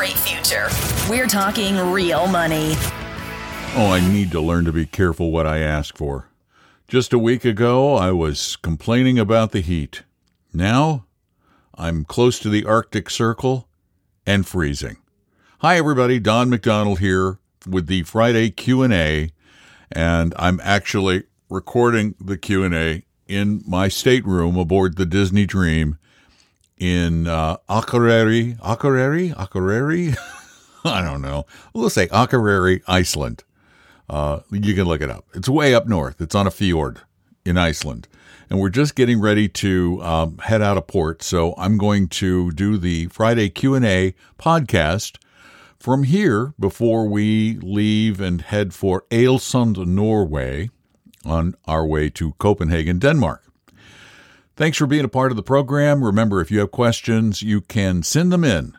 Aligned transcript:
Great 0.00 0.16
future. 0.16 0.70
We're 1.10 1.26
talking 1.26 1.76
real 1.92 2.26
money. 2.26 2.72
Oh, 3.76 3.90
I 3.92 4.00
need 4.00 4.30
to 4.30 4.40
learn 4.40 4.64
to 4.64 4.72
be 4.72 4.86
careful 4.86 5.30
what 5.30 5.46
I 5.46 5.58
ask 5.58 5.94
for. 5.94 6.30
Just 6.88 7.12
a 7.12 7.18
week 7.18 7.44
ago, 7.44 7.96
I 7.96 8.10
was 8.10 8.56
complaining 8.56 9.18
about 9.18 9.52
the 9.52 9.60
heat. 9.60 10.04
Now, 10.54 11.04
I'm 11.74 12.06
close 12.06 12.38
to 12.38 12.48
the 12.48 12.64
Arctic 12.64 13.10
Circle 13.10 13.68
and 14.24 14.46
freezing. 14.46 14.96
Hi 15.58 15.76
everybody, 15.76 16.18
Don 16.18 16.48
McDonald 16.48 17.00
here 17.00 17.38
with 17.68 17.86
the 17.86 18.04
Friday 18.04 18.48
Q&A, 18.48 19.28
and 19.92 20.32
I'm 20.38 20.60
actually 20.64 21.24
recording 21.50 22.14
the 22.18 22.38
Q&A 22.38 23.04
in 23.28 23.62
my 23.66 23.88
stateroom 23.88 24.56
aboard 24.56 24.96
the 24.96 25.04
Disney 25.04 25.44
Dream 25.44 25.98
in 26.80 27.28
uh, 27.28 27.58
Akureyri, 27.68 28.58
Akureyri, 28.58 29.34
Akureyri. 29.34 30.16
I 30.84 31.02
don't 31.02 31.20
know. 31.22 31.46
We'll 31.74 31.90
say 31.90 32.08
Akureyri, 32.08 32.82
Iceland. 32.88 33.44
Uh, 34.08 34.40
you 34.50 34.74
can 34.74 34.86
look 34.86 35.02
it 35.02 35.10
up. 35.10 35.26
It's 35.34 35.48
way 35.48 35.74
up 35.74 35.86
north. 35.86 36.20
It's 36.20 36.34
on 36.34 36.46
a 36.46 36.50
fjord 36.50 37.02
in 37.44 37.56
Iceland, 37.56 38.08
and 38.48 38.58
we're 38.58 38.70
just 38.70 38.96
getting 38.96 39.20
ready 39.20 39.48
to 39.48 40.02
um, 40.02 40.38
head 40.38 40.62
out 40.62 40.76
of 40.78 40.86
port. 40.88 41.22
So 41.22 41.54
I'm 41.56 41.78
going 41.78 42.08
to 42.08 42.50
do 42.50 42.76
the 42.76 43.06
Friday 43.06 43.50
Q 43.50 43.74
and 43.74 43.84
A 43.84 44.14
podcast 44.38 45.18
from 45.78 46.02
here 46.04 46.54
before 46.58 47.06
we 47.06 47.58
leave 47.58 48.20
and 48.20 48.40
head 48.42 48.74
for 48.74 49.04
Ålesund, 49.10 49.86
Norway, 49.86 50.70
on 51.24 51.54
our 51.66 51.86
way 51.86 52.08
to 52.10 52.32
Copenhagen, 52.32 52.98
Denmark. 52.98 53.49
Thanks 54.60 54.76
for 54.76 54.86
being 54.86 55.06
a 55.06 55.08
part 55.08 55.32
of 55.32 55.36
the 55.36 55.42
program. 55.42 56.04
Remember, 56.04 56.42
if 56.42 56.50
you 56.50 56.58
have 56.58 56.70
questions, 56.70 57.40
you 57.40 57.62
can 57.62 58.02
send 58.02 58.30
them 58.30 58.44
in 58.44 58.76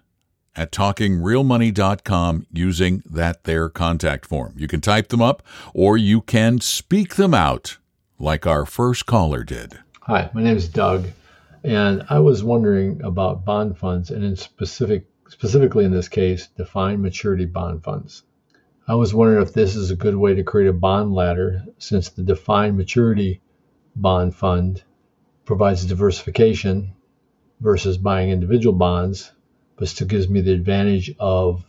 at 0.55 0.71
talkingrealmoney.com 0.71 2.45
using 2.53 3.01
that 3.03 3.45
there 3.45 3.67
contact 3.67 4.27
form. 4.27 4.53
You 4.55 4.67
can 4.67 4.79
type 4.79 5.07
them 5.07 5.23
up 5.23 5.41
or 5.73 5.97
you 5.97 6.21
can 6.21 6.59
speak 6.61 7.15
them 7.15 7.33
out 7.33 7.79
like 8.19 8.45
our 8.45 8.67
first 8.67 9.07
caller 9.07 9.43
did. 9.43 9.79
Hi, 10.01 10.29
my 10.35 10.43
name 10.43 10.55
is 10.55 10.69
Doug, 10.69 11.07
and 11.63 12.05
I 12.11 12.19
was 12.19 12.43
wondering 12.43 13.01
about 13.03 13.43
bond 13.43 13.75
funds 13.75 14.11
and 14.11 14.23
in 14.23 14.35
specific 14.35 15.07
specifically 15.29 15.83
in 15.83 15.91
this 15.91 16.09
case, 16.09 16.45
defined 16.55 17.01
maturity 17.01 17.45
bond 17.45 17.83
funds. 17.83 18.21
I 18.87 18.93
was 18.93 19.15
wondering 19.15 19.41
if 19.41 19.53
this 19.55 19.75
is 19.75 19.89
a 19.89 19.95
good 19.95 20.15
way 20.15 20.35
to 20.35 20.43
create 20.43 20.69
a 20.69 20.73
bond 20.73 21.15
ladder 21.15 21.63
since 21.79 22.09
the 22.09 22.21
defined 22.21 22.77
maturity 22.77 23.41
bond 23.95 24.35
fund 24.35 24.83
provides 25.45 25.85
diversification 25.85 26.93
versus 27.59 27.97
buying 27.97 28.29
individual 28.29 28.75
bonds, 28.75 29.31
but 29.75 29.87
still 29.87 30.07
gives 30.07 30.29
me 30.29 30.41
the 30.41 30.53
advantage 30.53 31.13
of 31.19 31.63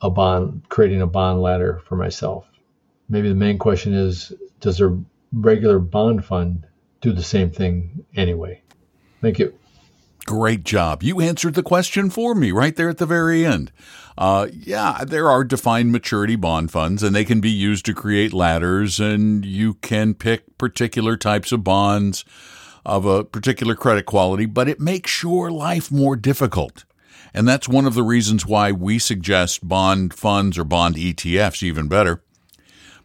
a 0.00 0.10
bond, 0.10 0.62
creating 0.68 1.00
a 1.00 1.06
bond 1.06 1.40
ladder 1.40 1.80
for 1.86 1.96
myself. 1.96 2.46
Maybe 3.08 3.28
the 3.28 3.34
main 3.34 3.58
question 3.58 3.94
is 3.94 4.32
Does 4.60 4.80
a 4.80 4.98
regular 5.32 5.78
bond 5.78 6.24
fund 6.24 6.66
do 7.00 7.12
the 7.12 7.22
same 7.22 7.50
thing 7.50 8.04
anyway? 8.14 8.62
Thank 9.20 9.38
you. 9.38 9.54
Great 10.24 10.62
job. 10.64 11.02
You 11.02 11.20
answered 11.20 11.54
the 11.54 11.62
question 11.64 12.08
for 12.08 12.34
me 12.34 12.52
right 12.52 12.76
there 12.76 12.88
at 12.88 12.98
the 12.98 13.06
very 13.06 13.44
end. 13.44 13.72
Uh, 14.16 14.46
yeah, 14.52 15.02
there 15.04 15.28
are 15.28 15.42
defined 15.42 15.90
maturity 15.90 16.36
bond 16.36 16.70
funds, 16.70 17.02
and 17.02 17.14
they 17.14 17.24
can 17.24 17.40
be 17.40 17.50
used 17.50 17.84
to 17.86 17.94
create 17.94 18.32
ladders, 18.32 19.00
and 19.00 19.44
you 19.44 19.74
can 19.74 20.14
pick 20.14 20.58
particular 20.58 21.16
types 21.16 21.50
of 21.50 21.64
bonds 21.64 22.24
of 22.84 23.04
a 23.04 23.24
particular 23.24 23.74
credit 23.74 24.06
quality, 24.06 24.46
but 24.46 24.68
it 24.68 24.80
makes 24.80 25.22
your 25.22 25.50
life 25.50 25.90
more 25.90 26.16
difficult. 26.16 26.84
And 27.34 27.48
that's 27.48 27.68
one 27.68 27.86
of 27.86 27.94
the 27.94 28.02
reasons 28.02 28.44
why 28.44 28.72
we 28.72 28.98
suggest 28.98 29.66
bond 29.66 30.12
funds 30.12 30.58
or 30.58 30.64
bond 30.64 30.96
ETFs, 30.96 31.62
even 31.62 31.88
better, 31.88 32.22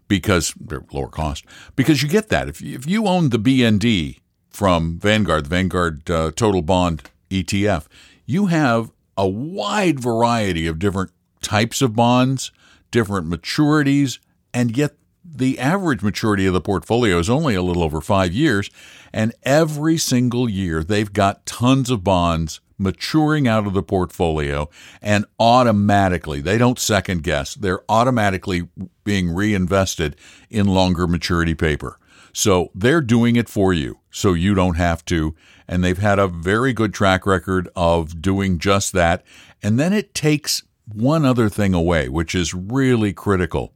because 0.07 0.53
they're 0.59 0.83
lower 0.91 1.07
cost. 1.07 1.45
Because 1.75 2.01
you 2.01 2.09
get 2.09 2.29
that. 2.29 2.49
If, 2.49 2.61
if 2.61 2.87
you 2.87 3.07
own 3.07 3.29
the 3.29 3.39
BND 3.39 4.19
from 4.49 4.99
Vanguard, 4.99 5.45
the 5.45 5.49
Vanguard 5.49 6.09
uh, 6.09 6.31
Total 6.35 6.61
Bond 6.61 7.03
ETF, 7.29 7.85
you 8.25 8.47
have 8.47 8.91
a 9.15 9.27
wide 9.27 9.99
variety 9.99 10.67
of 10.67 10.79
different 10.79 11.11
types 11.41 11.81
of 11.81 11.95
bonds, 11.95 12.51
different 12.91 13.27
maturities, 13.27 14.19
and 14.53 14.75
yet 14.75 14.95
the 15.23 15.59
average 15.59 16.01
maturity 16.01 16.45
of 16.45 16.53
the 16.53 16.61
portfolio 16.61 17.19
is 17.19 17.29
only 17.29 17.55
a 17.55 17.61
little 17.61 17.83
over 17.83 18.01
five 18.01 18.33
years. 18.33 18.69
And 19.13 19.33
every 19.43 19.97
single 19.97 20.49
year, 20.49 20.83
they've 20.83 21.11
got 21.11 21.45
tons 21.45 21.89
of 21.89 22.03
bonds 22.03 22.59
maturing 22.77 23.47
out 23.47 23.65
of 23.65 23.73
the 23.73 23.81
portfolio 23.81 24.69
and 25.01 25.25
automatically, 25.39 26.41
they 26.41 26.57
don't 26.57 26.77
second 26.77 27.23
guess, 27.23 27.55
they're 27.55 27.81
automatically 27.89 28.67
being 29.03 29.33
reinvested 29.33 30.15
in 30.49 30.67
longer 30.67 31.07
maturity 31.07 31.55
paper. 31.55 31.97
So 32.33 32.69
they're 32.75 33.01
doing 33.01 33.35
it 33.35 33.49
for 33.49 33.73
you 33.73 33.99
so 34.11 34.33
you 34.33 34.53
don't 34.53 34.77
have 34.77 35.03
to. 35.05 35.35
And 35.67 35.83
they've 35.83 35.97
had 35.97 36.19
a 36.19 36.27
very 36.27 36.71
good 36.71 36.93
track 36.93 37.25
record 37.25 37.67
of 37.75 38.21
doing 38.21 38.59
just 38.59 38.93
that. 38.93 39.23
And 39.63 39.79
then 39.79 39.91
it 39.91 40.13
takes 40.13 40.61
one 40.93 41.25
other 41.25 41.49
thing 41.49 41.73
away, 41.73 42.09
which 42.09 42.33
is 42.33 42.53
really 42.53 43.13
critical, 43.13 43.73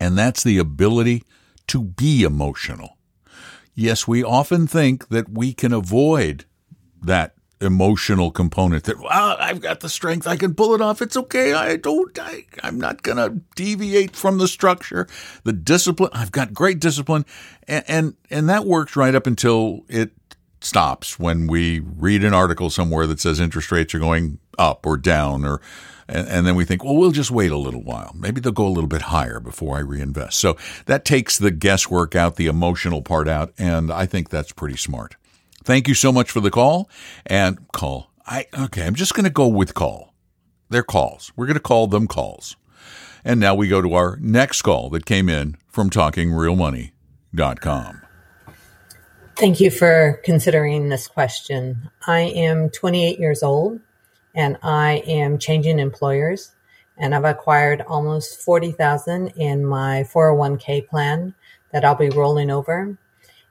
and 0.00 0.16
that's 0.18 0.42
the 0.42 0.58
ability 0.58 1.22
to 1.68 1.82
be 1.82 2.22
emotional. 2.22 2.95
Yes, 3.76 4.08
we 4.08 4.24
often 4.24 4.66
think 4.66 5.08
that 5.08 5.28
we 5.28 5.52
can 5.52 5.72
avoid 5.72 6.46
that 7.02 7.34
emotional 7.58 8.30
component 8.30 8.84
that 8.84 9.00
well 9.00 9.34
i've 9.40 9.62
got 9.62 9.80
the 9.80 9.88
strength 9.88 10.26
i 10.26 10.36
can 10.36 10.54
pull 10.54 10.74
it 10.74 10.82
off 10.82 11.00
it's 11.00 11.16
okay 11.16 11.54
i 11.54 11.74
don't 11.74 12.18
I, 12.18 12.44
i'm 12.62 12.78
not 12.78 13.02
going 13.02 13.16
to 13.16 13.40
deviate 13.54 14.14
from 14.14 14.36
the 14.36 14.46
structure 14.46 15.06
the 15.44 15.54
discipline 15.54 16.10
i've 16.12 16.32
got 16.32 16.52
great 16.52 16.80
discipline 16.80 17.24
and, 17.66 17.84
and 17.88 18.14
and 18.28 18.48
that 18.50 18.66
works 18.66 18.94
right 18.94 19.14
up 19.14 19.26
until 19.26 19.86
it 19.88 20.10
stops 20.60 21.18
when 21.18 21.46
we 21.46 21.80
read 21.80 22.24
an 22.24 22.34
article 22.34 22.70
somewhere 22.70 23.06
that 23.06 23.20
says 23.20 23.40
interest 23.40 23.70
rates 23.70 23.94
are 23.94 23.98
going 23.98 24.38
up 24.58 24.86
or 24.86 24.96
down 24.96 25.44
or 25.44 25.60
and, 26.08 26.28
and, 26.28 26.46
then 26.46 26.54
we 26.54 26.64
think, 26.64 26.84
well, 26.84 26.94
we'll 26.94 27.10
just 27.10 27.32
wait 27.32 27.50
a 27.50 27.56
little 27.56 27.82
while. 27.82 28.12
Maybe 28.14 28.40
they'll 28.40 28.52
go 28.52 28.66
a 28.66 28.68
little 28.68 28.86
bit 28.86 29.02
higher 29.02 29.40
before 29.40 29.76
I 29.76 29.80
reinvest. 29.80 30.38
So 30.38 30.56
that 30.84 31.04
takes 31.04 31.36
the 31.36 31.50
guesswork 31.50 32.14
out, 32.14 32.36
the 32.36 32.46
emotional 32.46 33.02
part 33.02 33.26
out, 33.26 33.52
and 33.58 33.92
I 33.92 34.06
think 34.06 34.30
that's 34.30 34.52
pretty 34.52 34.76
smart. 34.76 35.16
Thank 35.64 35.88
you 35.88 35.94
so 35.94 36.12
much 36.12 36.30
for 36.30 36.40
the 36.40 36.52
call 36.52 36.88
and 37.26 37.58
call. 37.72 38.12
I 38.24 38.46
okay, 38.56 38.86
I'm 38.86 38.94
just 38.94 39.14
going 39.14 39.24
to 39.24 39.30
go 39.30 39.48
with 39.48 39.74
call. 39.74 40.14
They're 40.68 40.84
calls. 40.84 41.32
We're 41.34 41.46
going 41.46 41.54
to 41.54 41.60
call 41.60 41.88
them 41.88 42.06
calls. 42.06 42.56
And 43.24 43.40
now 43.40 43.56
we 43.56 43.66
go 43.66 43.82
to 43.82 43.94
our 43.94 44.16
next 44.20 44.62
call 44.62 44.90
that 44.90 45.06
came 45.06 45.28
in 45.28 45.56
from 45.68 45.90
talkingrealmoney.com. 45.90 48.05
Thank 49.36 49.60
you 49.60 49.70
for 49.70 50.18
considering 50.24 50.88
this 50.88 51.06
question. 51.06 51.90
I 52.06 52.20
am 52.20 52.70
28 52.70 53.18
years 53.20 53.42
old 53.42 53.80
and 54.34 54.56
I 54.62 55.02
am 55.06 55.36
changing 55.36 55.78
employers 55.78 56.52
and 56.96 57.14
I've 57.14 57.26
acquired 57.26 57.82
almost 57.82 58.40
40,000 58.40 59.28
in 59.36 59.66
my 59.66 60.08
401k 60.10 60.88
plan 60.88 61.34
that 61.70 61.84
I'll 61.84 61.94
be 61.94 62.08
rolling 62.08 62.50
over. 62.50 62.96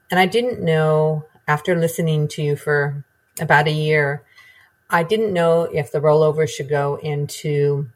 And 0.10 0.20
I 0.20 0.26
didn't 0.26 0.60
know 0.60 1.28
after 1.48 1.76
listening 1.76 2.30
to 2.30 2.42
you 2.42 2.56
for 2.56 3.06
about 3.40 3.68
a 3.68 3.72
year, 3.72 4.24
I 4.90 5.04
didn't 5.04 5.34
know 5.34 5.66
if 5.72 5.92
the 5.92 6.02
rollover 6.02 6.50
should 6.50 6.68
go 6.68 6.96
into 6.96 7.88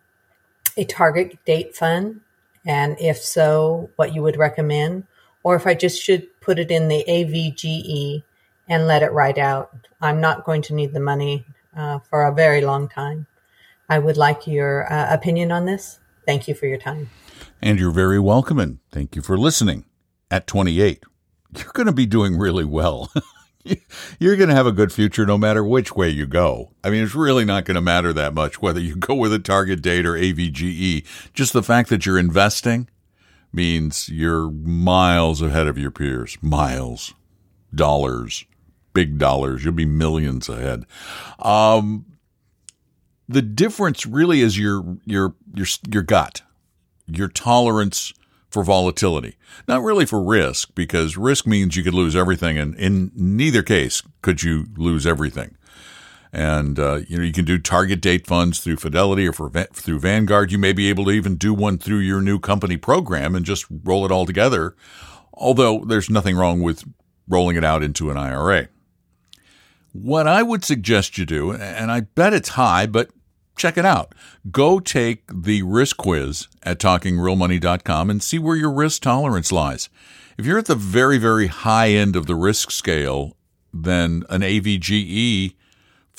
a 0.77 0.85
target 0.85 1.44
date 1.44 1.75
fund 1.75 2.21
and 2.68 2.97
if 3.00 3.18
so, 3.18 3.89
what 3.95 4.13
you 4.13 4.21
would 4.21 4.38
recommend 4.38 5.07
or 5.50 5.56
if 5.56 5.66
I 5.66 5.74
just 5.74 6.00
should 6.00 6.28
put 6.42 6.60
it 6.60 6.69
in 6.69 6.90
the 6.90 7.04
AVGE 7.07 8.22
and 8.68 8.86
let 8.86 9.01
it 9.01 9.12
ride 9.12 9.40
out. 9.40 9.72
I'm 10.00 10.22
not 10.22 10.46
going 10.46 10.62
to 10.62 10.75
need 10.75 10.94
the 10.94 11.00
money 11.00 11.44
uh, 11.75 11.98
for 12.07 12.28
a 12.28 12.31
very 12.31 12.62
long 12.62 12.88
time. 12.88 13.25
I 13.90 13.98
would 13.98 14.16
like 14.16 14.46
your 14.46 14.86
uh, 14.94 15.12
opinion 15.12 15.51
on 15.51 15.66
this. 15.66 16.00
Thank 16.28 16.48
you 16.48 16.54
for 16.54 16.68
your 16.68 16.78
time. 16.78 17.10
And 17.63 17.80
you're 17.80 17.90
very 17.90 18.19
welcome, 18.19 18.60
and 18.60 18.78
thank 18.92 19.16
you 19.16 19.24
for 19.24 19.40
listening. 19.40 19.86
At 20.30 20.46
28, 20.46 21.04
you're 21.57 21.72
going 21.74 21.88
to 21.88 21.94
be 21.94 22.06
doing 22.06 22.38
really 22.38 22.63
well. 22.63 23.12
you're 24.19 24.36
going 24.36 24.50
to 24.50 24.56
have 24.56 24.68
a 24.68 24.72
good 24.72 24.94
future 24.94 25.25
no 25.25 25.40
matter 25.40 25.63
which 25.63 25.95
way 25.95 26.10
you 26.10 26.28
go. 26.28 26.74
I 26.84 26.92
mean, 26.92 27.04
it's 27.04 27.16
really 27.16 27.44
not 27.44 27.66
going 27.66 27.74
to 27.74 27.81
matter 27.81 28.13
that 28.13 28.36
much 28.36 28.62
whether 28.62 28.80
you 28.80 28.95
go 28.95 29.16
with 29.16 29.34
a 29.34 29.40
target 29.40 29.81
date 29.81 30.06
or 30.06 30.13
AVGE. 30.13 31.07
Just 31.34 31.54
the 31.54 31.63
fact 31.63 31.90
that 31.90 32.06
you're 32.06 32.19
investing 32.19 32.88
means 33.51 34.10
you're 34.10 34.50
miles 34.50 35.42
ahead 35.42 35.68
of 35.68 35.78
your 35.78 35.92
peers. 35.92 36.38
Miles, 36.42 37.13
dollars, 37.74 38.46
big 38.94 39.18
dollars. 39.18 39.63
You'll 39.63 39.74
be 39.74 39.86
millions 39.86 40.50
ahead. 40.50 40.86
Um, 41.40 42.06
the 43.28 43.42
difference 43.42 44.06
really 44.06 44.42
is 44.42 44.57
your 44.57 44.98
your 45.06 45.36
your 45.54 45.68
your 45.92 46.04
gut, 46.04 46.42
your 47.07 47.28
tolerance 47.28 48.13
for 48.50 48.63
volatility. 48.63 49.36
Not 49.68 49.84
really 49.84 50.06
for 50.06 50.22
risk, 50.22 50.74
because 50.74 51.16
risk 51.16 51.45
means 51.45 51.75
you 51.75 51.84
could 51.84 51.94
lose 51.94 52.16
everything, 52.16 52.57
and 52.57 52.75
in 52.75 53.12
neither 53.16 53.62
case 53.62 54.02
could 54.22 54.42
you 54.42 54.66
lose 54.75 55.06
everything. 55.06 55.56
And 56.31 56.78
uh, 56.78 57.02
you 57.08 57.18
know 57.18 57.24
you 57.24 57.34
can 57.34 57.46
do 57.46 57.58
target 57.58 58.02
date 58.02 58.28
funds 58.28 58.60
through 58.60 58.78
Fidelity 58.78 59.28
or 59.28 59.34
for, 59.34 59.50
through 59.50 60.00
Vanguard. 60.00 60.52
You 60.52 60.60
may 60.60 60.74
be 60.74 60.90
able 60.90 61.06
to 61.06 61.12
even 61.12 61.36
do 61.36 61.54
one 61.54 61.78
through 61.78 62.00
your 62.00 62.22
new 62.22 62.40
company 62.40 62.78
program 62.78 63.36
and 63.36 63.46
just 63.46 63.66
roll 63.84 64.06
it 64.06 64.12
all 64.12 64.26
together. 64.26 64.76
Although 65.34 65.86
there's 65.86 66.10
nothing 66.10 66.36
wrong 66.36 66.62
with 66.62 66.84
rolling 67.28 67.56
it 67.56 67.64
out 67.64 67.81
into 67.81 68.10
an 68.10 68.18
IRA. 68.18 68.68
What 69.92 70.28
I 70.28 70.44
would 70.44 70.64
suggest 70.64 71.18
you 71.18 71.26
do, 71.26 71.52
and 71.52 71.92
I 71.92 72.02
bet 72.02 72.34
it's 72.34 72.50
high, 72.50 72.86
but 72.86 73.10
check 73.58 73.78
it 73.78 73.86
out. 73.86 74.14
Go 74.52 74.80
take 74.80 75.24
the 75.31 75.64
risk 75.64 75.98
quiz 75.98 76.48
at 76.64 76.80
talkingrealmoney.com 76.80 78.10
and 78.10 78.22
see 78.22 78.40
where 78.40 78.56
your 78.56 78.72
risk 78.72 79.02
tolerance 79.02 79.52
lies. 79.52 79.90
If 80.38 80.46
you're 80.46 80.60
at 80.60 80.66
the 80.66 80.76
very, 80.76 81.18
very 81.18 81.48
high 81.48 81.90
end 81.90 82.16
of 82.16 82.26
the 82.26 82.36
risk 82.36 82.72
scale, 82.72 83.36
then 83.74 84.24
an 84.30 84.42
AVGE 84.42 85.56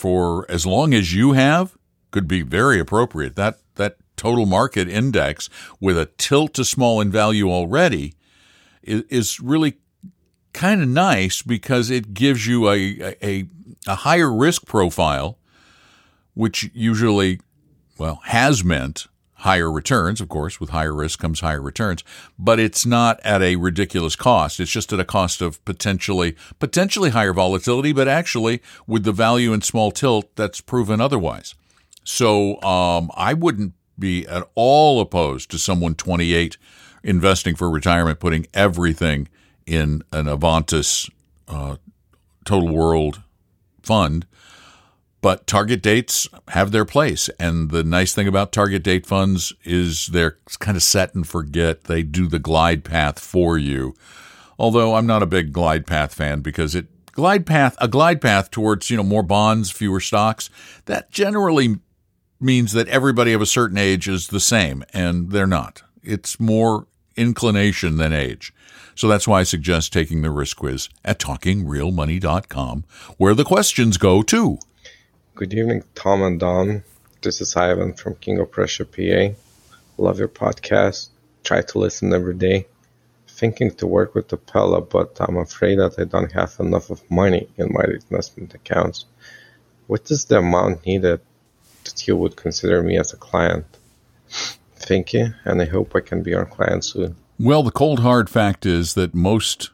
for 0.00 0.50
as 0.50 0.64
long 0.64 0.94
as 0.94 1.14
you 1.14 1.32
have 1.32 1.76
could 2.10 2.26
be 2.26 2.40
very 2.40 2.80
appropriate. 2.80 3.36
That 3.36 3.58
that 3.74 3.96
total 4.16 4.46
market 4.46 4.88
index 4.88 5.50
with 5.78 5.98
a 5.98 6.06
tilt 6.16 6.54
to 6.54 6.64
small 6.64 7.02
in 7.02 7.10
value 7.10 7.50
already 7.50 8.14
is, 8.82 9.02
is 9.10 9.40
really 9.40 9.74
kind 10.54 10.82
of 10.82 10.88
nice 10.88 11.42
because 11.42 11.90
it 11.90 12.14
gives 12.14 12.46
you 12.46 12.68
a, 12.68 13.14
a, 13.22 13.46
a 13.86 13.94
higher 13.94 14.32
risk 14.32 14.64
profile 14.66 15.38
which 16.34 16.70
usually, 16.72 17.40
well, 17.98 18.20
has 18.24 18.64
meant 18.64 19.06
higher 19.40 19.70
returns. 19.70 20.20
Of 20.20 20.28
course, 20.28 20.60
with 20.60 20.70
higher 20.70 20.94
risk 20.94 21.18
comes 21.18 21.40
higher 21.40 21.60
returns, 21.60 22.04
but 22.38 22.60
it's 22.60 22.84
not 22.86 23.20
at 23.24 23.42
a 23.42 23.56
ridiculous 23.56 24.16
cost. 24.16 24.60
It's 24.60 24.70
just 24.70 24.92
at 24.92 25.00
a 25.00 25.04
cost 25.04 25.40
of 25.40 25.64
potentially 25.64 26.36
potentially 26.58 27.10
higher 27.10 27.32
volatility, 27.32 27.92
but 27.92 28.08
actually 28.08 28.62
with 28.86 29.04
the 29.04 29.12
value 29.12 29.52
in 29.52 29.62
small 29.62 29.90
tilt 29.90 30.34
that's 30.36 30.60
proven 30.60 31.00
otherwise. 31.00 31.54
So 32.04 32.60
um, 32.62 33.10
I 33.14 33.34
wouldn't 33.34 33.74
be 33.98 34.26
at 34.26 34.48
all 34.54 35.00
opposed 35.00 35.50
to 35.50 35.58
someone 35.58 35.94
28 35.94 36.56
investing 37.02 37.54
for 37.54 37.70
retirement, 37.70 38.20
putting 38.20 38.46
everything 38.54 39.28
in 39.66 40.02
an 40.12 40.26
Avantis 40.26 41.10
uh, 41.48 41.76
Total 42.44 42.68
World 42.68 43.22
fund 43.82 44.26
but 45.20 45.46
target 45.46 45.82
dates 45.82 46.28
have 46.48 46.72
their 46.72 46.84
place. 46.84 47.28
And 47.38 47.70
the 47.70 47.84
nice 47.84 48.14
thing 48.14 48.26
about 48.26 48.52
target 48.52 48.82
date 48.82 49.06
funds 49.06 49.52
is 49.64 50.06
they're 50.06 50.38
kind 50.58 50.76
of 50.76 50.82
set 50.82 51.14
and 51.14 51.26
forget. 51.26 51.84
They 51.84 52.02
do 52.02 52.26
the 52.26 52.38
glide 52.38 52.84
path 52.84 53.18
for 53.18 53.58
you. 53.58 53.94
Although 54.58 54.94
I'm 54.94 55.06
not 55.06 55.22
a 55.22 55.26
big 55.26 55.52
glide 55.52 55.86
path 55.86 56.14
fan 56.14 56.40
because 56.40 56.74
it 56.74 56.86
glide 57.12 57.46
path 57.46 57.76
a 57.80 57.88
glide 57.88 58.20
path 58.20 58.50
towards, 58.50 58.90
you 58.90 58.96
know, 58.96 59.02
more 59.02 59.22
bonds, 59.22 59.70
fewer 59.70 60.00
stocks, 60.00 60.48
that 60.86 61.10
generally 61.10 61.76
means 62.40 62.72
that 62.72 62.88
everybody 62.88 63.32
of 63.32 63.42
a 63.42 63.46
certain 63.46 63.78
age 63.78 64.08
is 64.08 64.28
the 64.28 64.40
same 64.40 64.84
and 64.92 65.30
they're 65.30 65.46
not. 65.46 65.82
It's 66.02 66.40
more 66.40 66.86
inclination 67.16 67.96
than 67.96 68.12
age. 68.12 68.52
So 68.94 69.08
that's 69.08 69.28
why 69.28 69.40
I 69.40 69.44
suggest 69.44 69.92
taking 69.92 70.22
the 70.22 70.30
risk 70.30 70.58
quiz 70.58 70.88
at 71.04 71.18
talkingrealmoney.com 71.18 72.84
where 73.18 73.34
the 73.34 73.44
questions 73.44 73.96
go 73.96 74.22
too. 74.22 74.58
Good 75.40 75.54
evening, 75.54 75.84
Tom 75.94 76.22
and 76.22 76.38
Don. 76.38 76.84
This 77.22 77.40
is 77.40 77.56
Ivan 77.56 77.94
from 77.94 78.14
King 78.16 78.40
of 78.40 78.50
Prussia, 78.50 78.84
PA. 78.84 79.34
Love 79.96 80.18
your 80.18 80.28
podcast. 80.28 81.08
Try 81.44 81.62
to 81.62 81.78
listen 81.78 82.12
every 82.12 82.34
day. 82.34 82.66
Thinking 83.26 83.70
to 83.76 83.86
work 83.86 84.14
with 84.14 84.28
Pella, 84.44 84.82
but 84.82 85.16
I'm 85.18 85.38
afraid 85.38 85.78
that 85.78 85.98
I 85.98 86.04
don't 86.04 86.30
have 86.32 86.56
enough 86.60 86.90
of 86.90 87.10
money 87.10 87.48
in 87.56 87.72
my 87.72 87.84
investment 87.84 88.52
accounts. 88.52 89.06
What 89.86 90.10
is 90.10 90.26
the 90.26 90.40
amount 90.40 90.84
needed 90.84 91.22
that 91.84 92.06
you 92.06 92.18
would 92.18 92.36
consider 92.36 92.82
me 92.82 92.98
as 92.98 93.14
a 93.14 93.16
client? 93.16 93.64
Thank 94.76 95.14
you, 95.14 95.32
and 95.46 95.62
I 95.62 95.64
hope 95.64 95.96
I 95.96 96.00
can 96.00 96.22
be 96.22 96.32
your 96.32 96.44
client 96.44 96.84
soon. 96.84 97.16
Well, 97.38 97.62
the 97.62 97.70
cold 97.70 98.00
hard 98.00 98.28
fact 98.28 98.66
is 98.66 98.92
that 98.92 99.14
most 99.14 99.70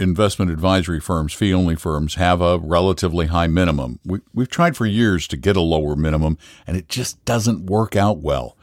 investment 0.00 0.50
advisory 0.50 0.98
firms, 0.98 1.34
fee 1.34 1.52
only 1.52 1.76
firms, 1.76 2.14
have 2.14 2.40
a 2.40 2.58
relatively 2.58 3.26
high 3.26 3.46
minimum. 3.46 4.00
We, 4.04 4.20
we've 4.32 4.48
tried 4.48 4.76
for 4.76 4.86
years 4.86 5.28
to 5.28 5.36
get 5.36 5.56
a 5.56 5.60
lower 5.60 5.94
minimum, 5.94 6.38
and 6.66 6.76
it 6.76 6.88
just 6.88 7.22
doesn't 7.26 7.66
work 7.66 7.94
out 7.94 8.18
well. 8.18 8.56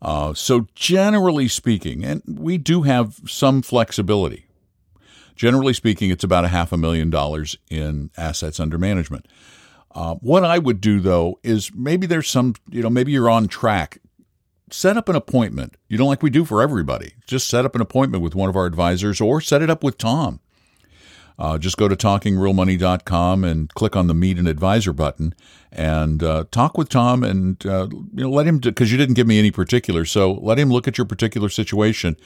Uh, 0.00 0.32
so, 0.32 0.66
generally 0.74 1.46
speaking, 1.46 2.02
and 2.02 2.22
we 2.26 2.56
do 2.56 2.82
have 2.82 3.20
some 3.26 3.60
flexibility. 3.60 4.46
Generally 5.36 5.74
speaking, 5.74 6.10
it's 6.10 6.24
about 6.24 6.46
a 6.46 6.48
half 6.48 6.72
a 6.72 6.78
million 6.78 7.10
dollars 7.10 7.56
in 7.70 8.10
assets 8.16 8.58
under 8.58 8.78
management. 8.78 9.28
Uh, 9.94 10.14
what 10.16 10.44
I 10.44 10.58
would 10.58 10.80
do 10.80 11.00
though 11.00 11.38
is 11.42 11.74
maybe 11.74 12.06
there's 12.06 12.28
some, 12.28 12.54
you 12.70 12.82
know, 12.82 12.90
maybe 12.90 13.12
you're 13.12 13.30
on 13.30 13.48
track. 13.48 13.98
Set 14.70 14.96
up 14.96 15.08
an 15.08 15.16
appointment. 15.16 15.76
You 15.88 15.98
know, 15.98 16.06
like 16.06 16.22
we 16.22 16.30
do 16.30 16.44
for 16.44 16.62
everybody. 16.62 17.14
Just 17.26 17.48
set 17.48 17.64
up 17.64 17.74
an 17.74 17.80
appointment 17.80 18.22
with 18.22 18.34
one 18.34 18.48
of 18.48 18.56
our 18.56 18.66
advisors 18.66 19.20
or 19.20 19.40
set 19.40 19.62
it 19.62 19.70
up 19.70 19.82
with 19.82 19.98
Tom 19.98 20.40
uh, 21.40 21.56
just 21.56 21.78
go 21.78 21.88
to 21.88 21.96
talkingrealmoney.com 21.96 23.44
and 23.44 23.72
click 23.74 23.96
on 23.96 24.06
the 24.06 24.14
Meet 24.14 24.38
an 24.38 24.46
Advisor 24.46 24.92
button 24.92 25.34
and 25.72 26.22
uh, 26.22 26.44
talk 26.50 26.76
with 26.76 26.90
Tom 26.90 27.24
and 27.24 27.64
uh, 27.64 27.88
you 27.90 28.24
know 28.24 28.30
let 28.30 28.46
him 28.46 28.58
because 28.58 28.92
you 28.92 28.98
didn't 28.98 29.14
give 29.14 29.26
me 29.26 29.38
any 29.38 29.50
particulars, 29.50 30.10
so 30.10 30.32
let 30.32 30.58
him 30.58 30.70
look 30.70 30.86
at 30.86 30.98
your 30.98 31.06
particular 31.06 31.48
situation 31.48 32.16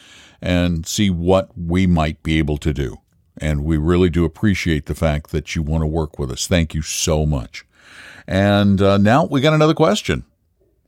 and 0.43 0.85
see 0.85 1.11
what 1.11 1.57
we 1.57 1.87
might 1.87 2.23
be 2.25 2.39
able 2.39 2.59
to 2.59 2.75
do. 2.75 2.99
And 3.39 3.65
we 3.65 3.77
really 3.77 4.11
do 4.11 4.25
appreciate 4.25 4.87
the 4.87 4.95
fact 4.95 5.31
that 5.31 5.55
you 5.55 5.63
want 5.63 5.83
to 5.83 5.87
work 5.87 6.19
with 6.19 6.31
us. 6.31 6.47
Thank 6.49 6.75
you 6.75 6.83
so 6.83 7.25
much. 7.25 7.65
And 8.27 8.83
uh, 8.83 8.99
now 8.99 9.27
we 9.27 9.41
got 9.41 9.55
another 9.55 9.75
question 9.75 10.25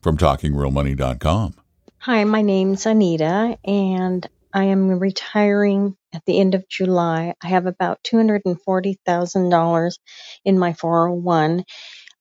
from 0.03 0.17
talkingrealmoney.com. 0.17 1.55
Hi, 1.99 2.25
my 2.25 2.43
name's 2.43 2.87
Anita, 2.87 3.59
and 3.65 4.29
I 4.53 4.65
am 4.65 4.99
retiring 4.99 5.97
at 6.17 6.25
the 6.27 6.41
end 6.41 6.55
of 6.55 6.69
July. 6.69 7.35
I 7.43 7.49
have 7.49 7.67
about 7.67 8.03
$240,000 8.05 9.99
in 10.45 10.59
my 10.59 10.73
401. 10.73 11.65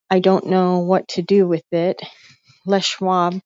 I 0.09 0.19
don't 0.19 0.47
know 0.47 0.79
what 0.79 1.07
to 1.09 1.21
do 1.21 1.47
with 1.47 1.63
it. 1.71 2.01
Les 2.65 2.83
Schwab 2.83 3.39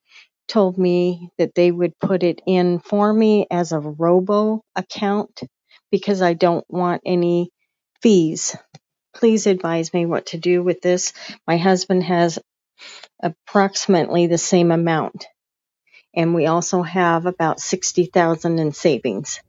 told 0.47 0.77
me 0.77 1.29
that 1.37 1.53
they 1.53 1.71
would 1.71 1.99
put 1.99 2.23
it 2.23 2.41
in 2.47 2.79
for 2.79 3.13
me 3.13 3.45
as 3.51 3.71
a 3.71 3.79
robo 3.79 4.63
account 4.75 5.43
because 5.91 6.21
I 6.23 6.33
don't 6.33 6.65
want 6.67 7.03
any 7.05 7.51
fees. 8.01 8.57
Please 9.13 9.45
advise 9.47 9.93
me 9.93 10.07
what 10.07 10.25
to 10.27 10.37
do 10.37 10.63
with 10.63 10.81
this. 10.81 11.13
My 11.45 11.57
husband 11.57 12.03
has 12.05 12.39
approximately 13.21 14.27
the 14.27 14.37
same 14.37 14.71
amount 14.71 15.25
and 16.15 16.33
we 16.33 16.47
also 16.47 16.81
have 16.81 17.25
about 17.25 17.59
60,000 17.59 18.59
in 18.59 18.71
savings. 18.71 19.39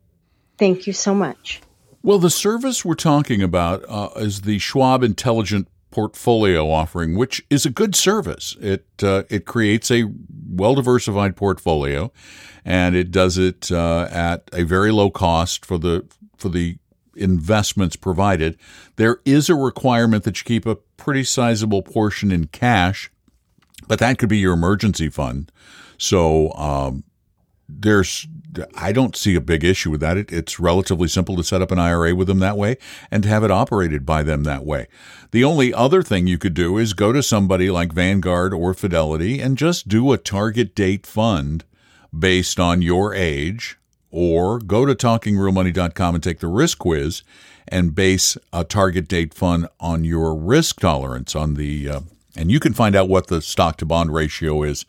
Thank 0.60 0.86
you 0.86 0.92
so 0.92 1.14
much. 1.14 1.62
Well, 2.02 2.18
the 2.18 2.28
service 2.28 2.84
we're 2.84 2.94
talking 2.94 3.42
about 3.42 3.82
uh, 3.88 4.10
is 4.16 4.42
the 4.42 4.58
Schwab 4.58 5.02
Intelligent 5.02 5.68
Portfolio 5.90 6.70
offering, 6.70 7.16
which 7.16 7.42
is 7.48 7.64
a 7.64 7.70
good 7.70 7.94
service. 7.94 8.58
It 8.60 8.84
uh, 9.02 9.22
it 9.30 9.46
creates 9.46 9.90
a 9.90 10.04
well 10.50 10.74
diversified 10.74 11.34
portfolio, 11.34 12.12
and 12.62 12.94
it 12.94 13.10
does 13.10 13.38
it 13.38 13.72
uh, 13.72 14.06
at 14.12 14.50
a 14.52 14.64
very 14.64 14.92
low 14.92 15.10
cost 15.10 15.64
for 15.64 15.78
the 15.78 16.06
for 16.36 16.50
the 16.50 16.76
investments 17.16 17.96
provided. 17.96 18.58
There 18.96 19.22
is 19.24 19.48
a 19.48 19.54
requirement 19.54 20.24
that 20.24 20.38
you 20.40 20.44
keep 20.44 20.66
a 20.66 20.76
pretty 20.76 21.24
sizable 21.24 21.82
portion 21.82 22.30
in 22.30 22.48
cash, 22.48 23.10
but 23.88 23.98
that 24.00 24.18
could 24.18 24.28
be 24.28 24.38
your 24.38 24.52
emergency 24.52 25.08
fund. 25.08 25.50
So 25.96 26.52
um, 26.52 27.04
there's 27.78 28.26
I 28.74 28.92
don't 28.92 29.14
see 29.14 29.36
a 29.36 29.40
big 29.40 29.62
issue 29.62 29.90
with 29.90 30.00
that. 30.00 30.16
It, 30.16 30.32
it's 30.32 30.58
relatively 30.58 31.08
simple 31.08 31.36
to 31.36 31.44
set 31.44 31.62
up 31.62 31.70
an 31.70 31.78
IRA 31.78 32.14
with 32.14 32.26
them 32.26 32.40
that 32.40 32.56
way 32.56 32.78
and 33.10 33.22
to 33.22 33.28
have 33.28 33.44
it 33.44 33.50
operated 33.50 34.04
by 34.04 34.22
them 34.22 34.42
that 34.44 34.64
way. 34.64 34.88
The 35.30 35.44
only 35.44 35.72
other 35.72 36.02
thing 36.02 36.26
you 36.26 36.38
could 36.38 36.54
do 36.54 36.76
is 36.76 36.92
go 36.92 37.12
to 37.12 37.22
somebody 37.22 37.70
like 37.70 37.92
Vanguard 37.92 38.52
or 38.52 38.74
Fidelity 38.74 39.40
and 39.40 39.56
just 39.56 39.88
do 39.88 40.12
a 40.12 40.18
target 40.18 40.74
date 40.74 41.06
fund 41.06 41.64
based 42.16 42.58
on 42.58 42.82
your 42.82 43.14
age 43.14 43.78
or 44.10 44.58
go 44.58 44.84
to 44.84 44.94
talkingrealmoney.com 44.94 46.14
and 46.16 46.24
take 46.24 46.40
the 46.40 46.48
risk 46.48 46.78
quiz 46.78 47.22
and 47.68 47.94
base 47.94 48.36
a 48.52 48.64
target 48.64 49.06
date 49.06 49.32
fund 49.32 49.68
on 49.78 50.02
your 50.02 50.34
risk 50.34 50.80
tolerance 50.80 51.36
on 51.36 51.54
the 51.54 51.88
uh, 51.88 52.00
and 52.36 52.50
you 52.50 52.58
can 52.58 52.72
find 52.72 52.96
out 52.96 53.08
what 53.08 53.28
the 53.28 53.40
stock 53.40 53.76
to 53.76 53.86
bond 53.86 54.12
ratio 54.12 54.62
is 54.64 54.84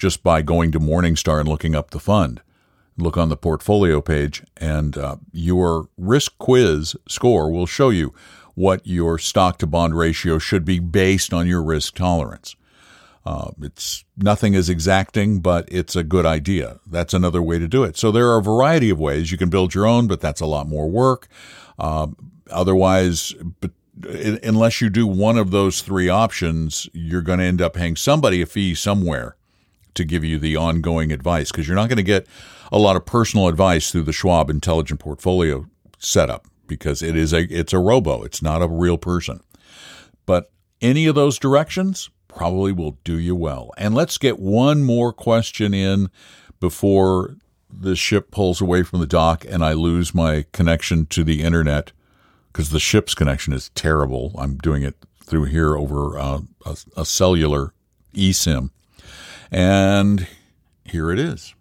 just 0.00 0.22
by 0.22 0.40
going 0.40 0.72
to 0.72 0.80
Morningstar 0.80 1.38
and 1.38 1.48
looking 1.48 1.76
up 1.76 1.90
the 1.90 2.00
fund. 2.00 2.40
Look 2.96 3.16
on 3.16 3.28
the 3.28 3.36
portfolio 3.36 4.00
page, 4.00 4.42
and 4.56 4.96
uh, 4.96 5.16
your 5.30 5.88
risk 5.96 6.36
quiz 6.38 6.96
score 7.06 7.50
will 7.50 7.66
show 7.66 7.90
you 7.90 8.12
what 8.54 8.86
your 8.86 9.18
stock 9.18 9.58
to 9.58 9.66
bond 9.66 9.96
ratio 9.96 10.38
should 10.38 10.64
be 10.64 10.78
based 10.80 11.32
on 11.32 11.46
your 11.46 11.62
risk 11.62 11.94
tolerance. 11.94 12.56
Uh, 13.24 13.50
it's 13.60 14.04
nothing 14.16 14.54
is 14.54 14.70
exacting, 14.70 15.40
but 15.40 15.68
it's 15.70 15.94
a 15.94 16.02
good 16.02 16.24
idea. 16.24 16.80
That's 16.86 17.14
another 17.14 17.42
way 17.42 17.58
to 17.58 17.68
do 17.68 17.84
it. 17.84 17.96
So 17.96 18.10
there 18.10 18.28
are 18.28 18.38
a 18.38 18.42
variety 18.42 18.88
of 18.88 18.98
ways 18.98 19.30
you 19.30 19.38
can 19.38 19.50
build 19.50 19.74
your 19.74 19.86
own, 19.86 20.06
but 20.06 20.20
that's 20.20 20.40
a 20.40 20.46
lot 20.46 20.66
more 20.66 20.90
work. 20.90 21.28
Uh, 21.78 22.08
otherwise, 22.50 23.34
but 23.60 23.70
unless 24.42 24.80
you 24.80 24.88
do 24.88 25.06
one 25.06 25.36
of 25.36 25.50
those 25.50 25.82
three 25.82 26.08
options, 26.08 26.88
you're 26.94 27.20
going 27.20 27.38
to 27.38 27.44
end 27.44 27.60
up 27.60 27.74
paying 27.74 27.96
somebody 27.96 28.40
a 28.40 28.46
fee 28.46 28.74
somewhere 28.74 29.36
to 29.94 30.04
give 30.04 30.24
you 30.24 30.38
the 30.38 30.56
ongoing 30.56 31.12
advice 31.12 31.50
because 31.50 31.66
you're 31.66 31.76
not 31.76 31.88
going 31.88 31.96
to 31.96 32.02
get 32.02 32.26
a 32.72 32.78
lot 32.78 32.96
of 32.96 33.04
personal 33.04 33.48
advice 33.48 33.90
through 33.90 34.04
the 34.04 34.12
Schwab 34.12 34.50
Intelligent 34.50 35.00
Portfolio 35.00 35.66
setup 35.98 36.46
because 36.66 37.02
it 37.02 37.16
is 37.16 37.32
a 37.32 37.42
it's 37.52 37.72
a 37.72 37.78
robo, 37.78 38.22
it's 38.22 38.42
not 38.42 38.62
a 38.62 38.68
real 38.68 38.98
person. 38.98 39.40
But 40.26 40.50
any 40.80 41.06
of 41.06 41.14
those 41.14 41.38
directions 41.38 42.10
probably 42.28 42.72
will 42.72 42.98
do 43.04 43.18
you 43.18 43.34
well. 43.34 43.72
And 43.76 43.94
let's 43.94 44.18
get 44.18 44.38
one 44.38 44.84
more 44.84 45.12
question 45.12 45.74
in 45.74 46.10
before 46.60 47.36
the 47.68 47.96
ship 47.96 48.30
pulls 48.30 48.60
away 48.60 48.82
from 48.82 49.00
the 49.00 49.06
dock 49.06 49.44
and 49.48 49.64
I 49.64 49.72
lose 49.72 50.14
my 50.14 50.44
connection 50.52 51.06
to 51.06 51.24
the 51.24 51.42
internet 51.42 51.92
because 52.52 52.70
the 52.70 52.80
ship's 52.80 53.14
connection 53.14 53.52
is 53.52 53.70
terrible. 53.70 54.32
I'm 54.38 54.56
doing 54.58 54.82
it 54.82 54.96
through 55.24 55.44
here 55.44 55.76
over 55.76 56.18
uh, 56.18 56.40
a, 56.66 56.76
a 56.96 57.04
cellular 57.04 57.72
eSIM. 58.14 58.70
And 59.50 60.28
here 60.84 61.10
it 61.10 61.18
is. 61.18 61.54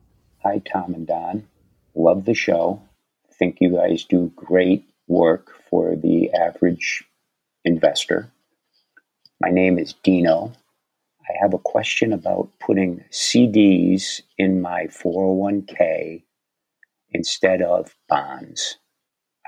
Hi, 0.44 0.62
Tom 0.72 0.94
and 0.94 1.08
Don. 1.08 1.48
Love 1.96 2.26
the 2.26 2.36
show. 2.36 2.82
Think 3.38 3.58
you 3.60 3.76
guys 3.76 4.04
do 4.04 4.32
great 4.36 4.86
work 5.08 5.56
for 5.70 5.96
the 5.96 6.32
average 6.34 7.04
investor. 7.66 8.32
My 9.42 9.50
name 9.50 9.80
is 9.80 9.96
Dino. 10.04 10.54
I 11.22 11.34
have 11.42 11.54
a 11.54 11.60
question 11.60 12.14
about 12.14 12.50
putting 12.60 13.04
CDs 13.12 14.22
in 14.38 14.62
my 14.62 14.86
401k 14.86 16.24
instead 17.12 17.62
of 17.62 17.96
bonds. 18.08 18.78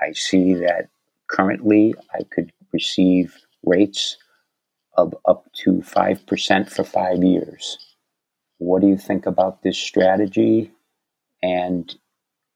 I 0.00 0.12
see 0.12 0.54
that 0.54 0.88
currently 1.28 1.94
I 2.12 2.22
could 2.24 2.52
receive 2.72 3.36
rates 3.64 4.16
of 4.96 5.14
up 5.26 5.46
to 5.64 5.74
5% 5.74 6.70
for 6.70 6.84
five 6.84 7.22
years. 7.22 7.78
What 8.62 8.80
do 8.80 8.86
you 8.86 8.96
think 8.96 9.26
about 9.26 9.64
this 9.64 9.76
strategy? 9.76 10.70
And 11.42 11.92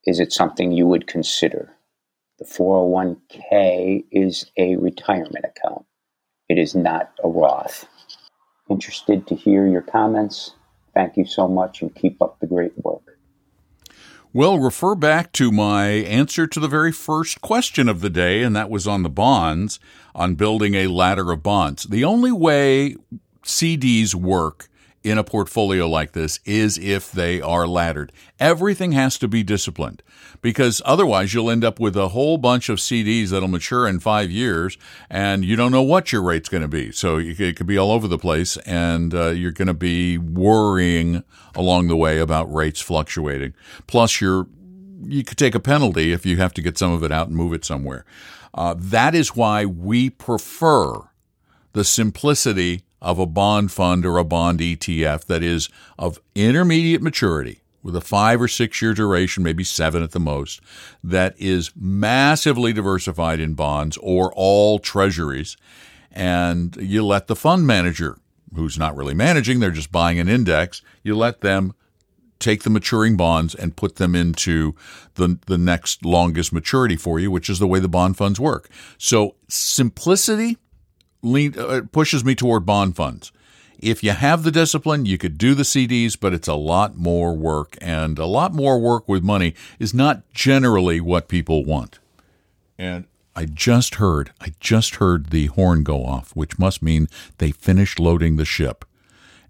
is 0.04 0.20
it 0.20 0.32
something 0.32 0.70
you 0.70 0.86
would 0.86 1.08
consider? 1.08 1.72
The 2.38 2.44
401k 2.44 4.04
is 4.12 4.48
a 4.56 4.76
retirement 4.76 5.44
account, 5.44 5.84
it 6.48 6.58
is 6.58 6.76
not 6.76 7.10
a 7.24 7.28
Roth. 7.28 7.88
Interested 8.70 9.26
to 9.26 9.34
hear 9.34 9.66
your 9.66 9.82
comments. 9.82 10.52
Thank 10.94 11.16
you 11.16 11.24
so 11.24 11.48
much 11.48 11.82
and 11.82 11.92
keep 11.92 12.22
up 12.22 12.38
the 12.38 12.46
great 12.46 12.72
work. 12.84 13.18
Well, 14.32 14.60
refer 14.60 14.94
back 14.94 15.32
to 15.32 15.50
my 15.50 15.88
answer 15.88 16.46
to 16.46 16.60
the 16.60 16.68
very 16.68 16.92
first 16.92 17.40
question 17.40 17.88
of 17.88 18.00
the 18.00 18.10
day, 18.10 18.42
and 18.42 18.54
that 18.54 18.70
was 18.70 18.86
on 18.86 19.02
the 19.02 19.10
bonds, 19.10 19.80
on 20.14 20.36
building 20.36 20.74
a 20.74 20.86
ladder 20.86 21.32
of 21.32 21.42
bonds. 21.42 21.84
The 21.84 22.04
only 22.04 22.32
way 22.32 22.96
CDs 23.44 24.14
work 24.14 24.68
in 25.06 25.18
a 25.18 25.24
portfolio 25.24 25.88
like 25.88 26.12
this 26.12 26.40
is 26.44 26.76
if 26.78 27.12
they 27.12 27.40
are 27.40 27.64
laddered. 27.64 28.10
Everything 28.40 28.90
has 28.90 29.16
to 29.18 29.28
be 29.28 29.44
disciplined 29.44 30.02
because 30.42 30.82
otherwise 30.84 31.32
you'll 31.32 31.48
end 31.48 31.62
up 31.62 31.78
with 31.78 31.96
a 31.96 32.08
whole 32.08 32.38
bunch 32.38 32.68
of 32.68 32.78
CDs 32.78 33.28
that'll 33.28 33.46
mature 33.46 33.86
in 33.86 34.00
five 34.00 34.32
years 34.32 34.76
and 35.08 35.44
you 35.44 35.54
don't 35.54 35.70
know 35.70 35.82
what 35.82 36.10
your 36.10 36.22
rate's 36.22 36.48
going 36.48 36.62
to 36.62 36.68
be. 36.68 36.90
So 36.90 37.18
it 37.18 37.54
could 37.54 37.68
be 37.68 37.78
all 37.78 37.92
over 37.92 38.08
the 38.08 38.18
place 38.18 38.56
and 38.58 39.14
uh, 39.14 39.28
you're 39.28 39.52
going 39.52 39.68
to 39.68 39.74
be 39.74 40.18
worrying 40.18 41.22
along 41.54 41.86
the 41.86 41.96
way 41.96 42.18
about 42.18 42.52
rates 42.52 42.80
fluctuating. 42.80 43.54
Plus, 43.86 44.20
you're 44.20 44.48
you 45.04 45.22
could 45.22 45.38
take 45.38 45.54
a 45.54 45.60
penalty 45.60 46.12
if 46.12 46.26
you 46.26 46.38
have 46.38 46.52
to 46.54 46.62
get 46.62 46.76
some 46.76 46.90
of 46.90 47.04
it 47.04 47.12
out 47.12 47.28
and 47.28 47.36
move 47.36 47.52
it 47.52 47.64
somewhere. 47.64 48.04
Uh, 48.52 48.74
that 48.76 49.14
is 49.14 49.36
why 49.36 49.64
we 49.64 50.10
prefer 50.10 50.94
the 51.74 51.84
simplicity 51.84 52.85
of 53.00 53.18
a 53.18 53.26
bond 53.26 53.72
fund 53.72 54.04
or 54.06 54.18
a 54.18 54.24
bond 54.24 54.60
ETF 54.60 55.26
that 55.26 55.42
is 55.42 55.68
of 55.98 56.20
intermediate 56.34 57.02
maturity 57.02 57.60
with 57.82 57.94
a 57.94 58.00
five 58.00 58.42
or 58.42 58.48
six 58.48 58.82
year 58.82 58.94
duration, 58.94 59.44
maybe 59.44 59.62
seven 59.62 60.02
at 60.02 60.10
the 60.10 60.20
most, 60.20 60.60
that 61.04 61.34
is 61.38 61.70
massively 61.76 62.72
diversified 62.72 63.38
in 63.38 63.54
bonds 63.54 63.96
or 63.98 64.32
all 64.34 64.80
treasuries. 64.80 65.56
And 66.10 66.76
you 66.76 67.06
let 67.06 67.28
the 67.28 67.36
fund 67.36 67.66
manager, 67.66 68.18
who's 68.54 68.78
not 68.78 68.96
really 68.96 69.14
managing, 69.14 69.60
they're 69.60 69.70
just 69.70 69.92
buying 69.92 70.18
an 70.18 70.28
index, 70.28 70.82
you 71.04 71.16
let 71.16 71.42
them 71.42 71.74
take 72.38 72.64
the 72.64 72.70
maturing 72.70 73.16
bonds 73.16 73.54
and 73.54 73.76
put 73.76 73.96
them 73.96 74.14
into 74.14 74.74
the, 75.14 75.38
the 75.46 75.58
next 75.58 76.04
longest 76.04 76.52
maturity 76.52 76.96
for 76.96 77.18
you, 77.18 77.30
which 77.30 77.48
is 77.48 77.58
the 77.58 77.66
way 77.66 77.78
the 77.78 77.88
bond 77.88 78.16
funds 78.16 78.40
work. 78.40 78.68
So 78.98 79.36
simplicity 79.48 80.58
lean, 81.26 81.58
uh, 81.58 81.82
pushes 81.92 82.24
me 82.24 82.34
toward 82.34 82.64
bond 82.64 82.96
funds. 82.96 83.32
If 83.78 84.02
you 84.02 84.12
have 84.12 84.42
the 84.42 84.50
discipline, 84.50 85.04
you 85.04 85.18
could 85.18 85.36
do 85.36 85.54
the 85.54 85.62
CDs, 85.62 86.16
but 86.18 86.32
it's 86.32 86.48
a 86.48 86.54
lot 86.54 86.96
more 86.96 87.36
work, 87.36 87.76
and 87.80 88.18
a 88.18 88.26
lot 88.26 88.54
more 88.54 88.78
work 88.78 89.06
with 89.08 89.22
money 89.22 89.54
is 89.78 89.92
not 89.92 90.22
generally 90.32 91.00
what 91.00 91.28
people 91.28 91.64
want. 91.64 91.98
And 92.78 93.04
I 93.34 93.44
just 93.44 93.96
heard, 93.96 94.32
I 94.40 94.52
just 94.60 94.96
heard 94.96 95.26
the 95.26 95.46
horn 95.46 95.82
go 95.82 96.04
off, 96.04 96.34
which 96.34 96.58
must 96.58 96.82
mean 96.82 97.08
they 97.36 97.50
finished 97.50 98.00
loading 98.00 98.36
the 98.36 98.46
ship 98.46 98.84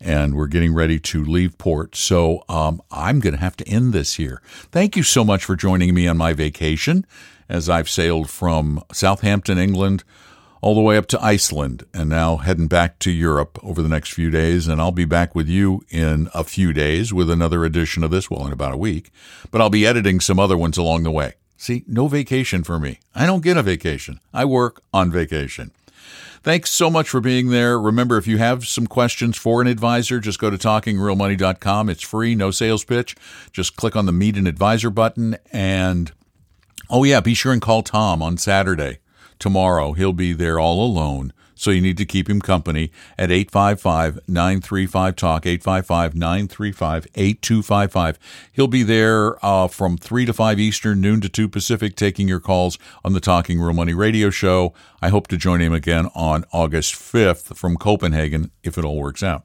and 0.00 0.34
we're 0.34 0.48
getting 0.48 0.74
ready 0.74 0.98
to 0.98 1.24
leave 1.24 1.56
port. 1.56 1.94
So 1.96 2.44
um, 2.48 2.82
I'm 2.90 3.20
going 3.20 3.34
to 3.34 3.40
have 3.40 3.56
to 3.58 3.68
end 3.68 3.92
this 3.92 4.14
here. 4.14 4.42
Thank 4.70 4.96
you 4.96 5.02
so 5.02 5.24
much 5.24 5.44
for 5.44 5.56
joining 5.56 5.94
me 5.94 6.06
on 6.06 6.16
my 6.16 6.32
vacation 6.32 7.06
as 7.48 7.68
I've 7.68 7.88
sailed 7.88 8.28
from 8.28 8.82
Southampton, 8.92 9.58
England, 9.58 10.04
all 10.66 10.74
the 10.74 10.80
way 10.80 10.96
up 10.96 11.06
to 11.06 11.22
Iceland 11.22 11.86
and 11.94 12.10
now 12.10 12.38
heading 12.38 12.66
back 12.66 12.98
to 12.98 13.12
Europe 13.12 13.56
over 13.62 13.80
the 13.82 13.88
next 13.88 14.12
few 14.12 14.32
days. 14.32 14.66
And 14.66 14.80
I'll 14.80 14.90
be 14.90 15.04
back 15.04 15.32
with 15.32 15.48
you 15.48 15.84
in 15.90 16.28
a 16.34 16.42
few 16.42 16.72
days 16.72 17.14
with 17.14 17.30
another 17.30 17.64
edition 17.64 18.02
of 18.02 18.10
this, 18.10 18.28
well, 18.28 18.44
in 18.48 18.52
about 18.52 18.74
a 18.74 18.76
week. 18.76 19.12
But 19.52 19.60
I'll 19.60 19.70
be 19.70 19.86
editing 19.86 20.18
some 20.18 20.40
other 20.40 20.56
ones 20.56 20.76
along 20.76 21.04
the 21.04 21.12
way. 21.12 21.34
See, 21.56 21.84
no 21.86 22.08
vacation 22.08 22.64
for 22.64 22.80
me. 22.80 22.98
I 23.14 23.26
don't 23.26 23.44
get 23.44 23.56
a 23.56 23.62
vacation. 23.62 24.18
I 24.34 24.44
work 24.44 24.82
on 24.92 25.12
vacation. 25.12 25.70
Thanks 26.42 26.70
so 26.70 26.90
much 26.90 27.08
for 27.08 27.20
being 27.20 27.50
there. 27.50 27.78
Remember, 27.78 28.16
if 28.16 28.26
you 28.26 28.38
have 28.38 28.66
some 28.66 28.88
questions 28.88 29.36
for 29.36 29.60
an 29.60 29.68
advisor, 29.68 30.18
just 30.18 30.40
go 30.40 30.50
to 30.50 30.58
talkingrealmoney.com. 30.58 31.88
It's 31.88 32.02
free, 32.02 32.34
no 32.34 32.50
sales 32.50 32.82
pitch. 32.82 33.14
Just 33.52 33.76
click 33.76 33.94
on 33.94 34.06
the 34.06 34.12
Meet 34.12 34.36
an 34.36 34.48
Advisor 34.48 34.90
button. 34.90 35.36
And 35.52 36.10
oh, 36.90 37.04
yeah, 37.04 37.20
be 37.20 37.34
sure 37.34 37.52
and 37.52 37.62
call 37.62 37.84
Tom 37.84 38.20
on 38.20 38.36
Saturday 38.36 38.98
tomorrow. 39.38 39.92
He'll 39.92 40.12
be 40.12 40.32
there 40.32 40.58
all 40.58 40.84
alone. 40.84 41.32
So 41.58 41.70
you 41.70 41.80
need 41.80 41.96
to 41.96 42.04
keep 42.04 42.28
him 42.28 42.42
company 42.42 42.90
at 43.16 43.30
855-935-TALK, 43.30 45.42
855-935-8255. 45.42 48.16
He'll 48.52 48.66
be 48.66 48.82
there 48.82 49.42
uh, 49.44 49.66
from 49.68 49.96
3 49.96 50.26
to 50.26 50.34
5 50.34 50.60
Eastern, 50.60 51.00
noon 51.00 51.22
to 51.22 51.30
2 51.30 51.48
Pacific, 51.48 51.96
taking 51.96 52.28
your 52.28 52.40
calls 52.40 52.78
on 53.02 53.14
the 53.14 53.20
Talking 53.20 53.58
Real 53.58 53.72
Money 53.72 53.94
radio 53.94 54.28
show. 54.28 54.74
I 55.00 55.08
hope 55.08 55.28
to 55.28 55.38
join 55.38 55.62
him 55.62 55.72
again 55.72 56.10
on 56.14 56.44
August 56.52 56.92
5th 56.94 57.56
from 57.56 57.78
Copenhagen, 57.78 58.50
if 58.62 58.76
it 58.76 58.84
all 58.84 59.00
works 59.00 59.22
out. 59.22 59.44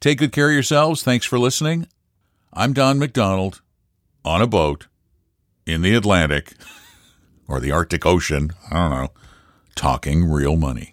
Take 0.00 0.18
good 0.18 0.32
care 0.32 0.48
of 0.48 0.54
yourselves. 0.54 1.02
Thanks 1.02 1.24
for 1.24 1.38
listening. 1.38 1.86
I'm 2.52 2.74
Don 2.74 2.98
McDonald 2.98 3.62
on 4.22 4.42
a 4.42 4.46
boat 4.46 4.86
in 5.64 5.80
the 5.80 5.94
Atlantic. 5.94 6.52
or 7.48 7.58
the 7.58 7.72
Arctic 7.72 8.06
Ocean. 8.06 8.52
I 8.70 8.74
don't 8.74 8.90
know. 8.90 9.10
Talking 9.74 10.30
real 10.30 10.56
money. 10.56 10.92